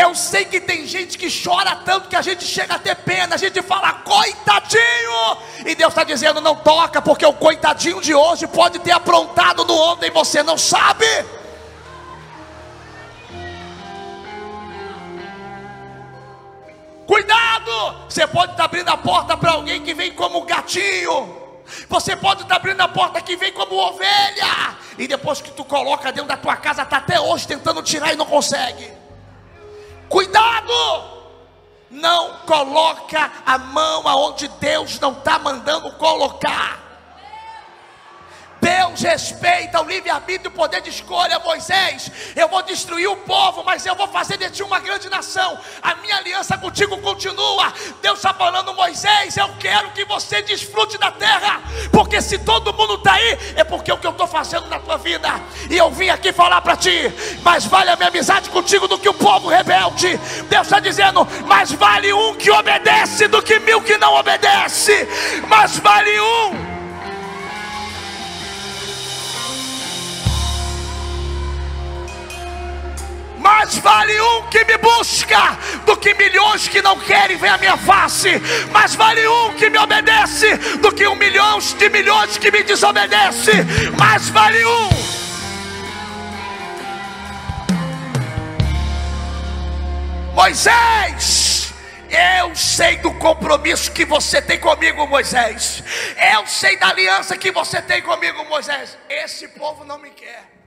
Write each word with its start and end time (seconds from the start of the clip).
Eu 0.00 0.14
sei 0.14 0.46
que 0.46 0.58
tem 0.58 0.86
gente 0.86 1.18
que 1.18 1.28
chora 1.30 1.76
tanto 1.76 2.08
que 2.08 2.16
a 2.16 2.22
gente 2.22 2.42
chega 2.42 2.76
a 2.76 2.78
ter 2.78 2.94
pena, 2.96 3.34
a 3.34 3.38
gente 3.38 3.60
fala, 3.60 3.92
coitadinho, 3.92 5.36
e 5.66 5.74
Deus 5.74 5.90
está 5.90 6.04
dizendo: 6.04 6.40
não 6.40 6.56
toca, 6.56 7.02
porque 7.02 7.26
o 7.26 7.34
coitadinho 7.34 8.00
de 8.00 8.14
hoje 8.14 8.46
pode 8.46 8.78
ter 8.78 8.92
aprontado 8.92 9.62
no 9.66 9.74
ontem, 9.74 10.10
você 10.10 10.42
não 10.42 10.56
sabe. 10.56 11.04
Cuidado! 17.06 18.06
Você 18.08 18.26
pode 18.26 18.52
estar 18.52 18.64
abrindo 18.64 18.88
a 18.88 18.96
porta 18.96 19.36
para 19.36 19.52
alguém 19.52 19.82
que 19.82 19.92
vem 19.92 20.12
como 20.14 20.46
gatinho. 20.46 21.36
Você 21.90 22.16
pode 22.16 22.42
estar 22.42 22.56
abrindo 22.56 22.80
a 22.80 22.88
porta 22.88 23.20
que 23.20 23.36
vem 23.36 23.52
como 23.52 23.74
ovelha. 23.76 24.78
E 24.96 25.06
depois 25.06 25.42
que 25.42 25.50
tu 25.50 25.62
coloca 25.62 26.10
dentro 26.10 26.28
da 26.28 26.38
tua 26.38 26.56
casa, 26.56 26.84
está 26.84 26.96
até 26.96 27.20
hoje 27.20 27.46
tentando 27.46 27.82
tirar 27.82 28.14
e 28.14 28.16
não 28.16 28.24
consegue. 28.24 28.99
Cuidado! 30.10 30.72
Não 31.88 32.40
coloca 32.46 33.30
a 33.46 33.56
mão 33.58 34.06
aonde 34.06 34.48
Deus 34.60 35.00
não 35.00 35.12
está 35.12 35.38
mandando 35.38 35.92
colocar. 35.92 36.90
Deus 38.60 39.00
respeita 39.00 39.80
o 39.80 39.84
livre-arbítrio 39.84 40.50
e 40.50 40.52
o 40.52 40.56
poder 40.56 40.82
de 40.82 40.90
escolha, 40.90 41.38
Moisés. 41.38 42.10
Eu 42.36 42.46
vou 42.46 42.62
destruir 42.62 43.08
o 43.08 43.16
povo, 43.16 43.64
mas 43.64 43.86
eu 43.86 43.94
vou 43.96 44.06
fazer 44.08 44.36
de 44.36 44.50
ti 44.50 44.62
uma 44.62 44.78
grande 44.78 45.08
nação. 45.08 45.58
A 45.82 45.94
minha 45.96 46.16
aliança 46.16 46.58
contigo 46.58 46.98
continua. 46.98 47.72
Deus 48.02 48.18
está 48.18 48.34
falando, 48.34 48.74
Moisés, 48.74 49.36
eu 49.36 49.48
quero 49.58 49.90
que 49.92 50.04
você 50.04 50.42
desfrute 50.42 50.98
da 50.98 51.10
terra, 51.10 51.62
porque 51.90 52.20
se 52.20 52.38
todo 52.38 52.74
mundo 52.74 52.94
está 52.94 53.14
aí, 53.14 53.38
é 53.56 53.64
porque 53.64 53.90
é 53.90 53.94
o 53.94 53.98
que 53.98 54.06
eu 54.06 54.10
estou 54.10 54.26
fazendo 54.26 54.66
na 54.66 54.78
tua 54.78 54.98
vida. 54.98 55.28
E 55.70 55.76
eu 55.76 55.90
vim 55.90 56.10
aqui 56.10 56.32
falar 56.32 56.60
para 56.60 56.76
ti, 56.76 57.10
mais 57.42 57.64
vale 57.64 57.90
a 57.90 57.96
minha 57.96 58.08
amizade 58.08 58.50
contigo 58.50 58.86
do 58.86 58.98
que 58.98 59.08
o 59.08 59.14
povo 59.14 59.48
rebelde. 59.48 59.79
Está 60.70 60.78
dizendo, 60.78 61.26
mais 61.48 61.72
vale 61.72 62.12
um 62.12 62.32
que 62.36 62.48
obedece 62.48 63.26
do 63.26 63.42
que 63.42 63.58
mil 63.58 63.80
que 63.80 63.98
não 63.98 64.14
obedece. 64.14 65.04
Mais 65.48 65.76
vale 65.78 66.20
um 66.20 66.70
Mais 73.40 73.76
vale 73.78 74.20
um 74.20 74.42
que 74.42 74.64
me 74.64 74.78
busca 74.78 75.58
do 75.84 75.96
que 75.96 76.14
milhões 76.14 76.68
que 76.68 76.80
não 76.80 76.96
querem 77.00 77.36
ver 77.36 77.48
a 77.48 77.58
minha 77.58 77.76
face. 77.76 78.40
Mais 78.70 78.94
vale 78.94 79.26
um 79.26 79.54
que 79.54 79.68
me 79.68 79.76
obedece 79.76 80.56
do 80.76 80.92
que 80.92 81.04
um 81.08 81.16
milhão 81.16 81.58
de 81.58 81.88
milhões 81.88 82.38
que 82.38 82.48
me 82.48 82.62
desobedece. 82.62 83.50
Mais 83.98 84.28
vale 84.28 84.64
um. 84.64 85.09
Moisés, 90.40 91.70
eu 92.08 92.56
sei 92.56 92.96
do 92.96 93.12
compromisso 93.12 93.92
que 93.92 94.06
você 94.06 94.40
tem 94.40 94.58
comigo, 94.58 95.06
Moisés. 95.06 95.84
Eu 96.34 96.46
sei 96.46 96.78
da 96.78 96.88
aliança 96.88 97.36
que 97.36 97.50
você 97.50 97.82
tem 97.82 98.00
comigo, 98.00 98.42
Moisés. 98.46 98.96
Esse 99.06 99.48
povo 99.48 99.84
não 99.84 99.98
me 99.98 100.08
quer. 100.08 100.59